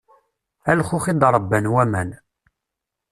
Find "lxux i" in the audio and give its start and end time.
0.79-1.13